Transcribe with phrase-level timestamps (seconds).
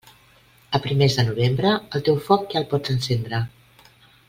[0.77, 3.45] A primers de novembre, el teu foc ja el pots encendre.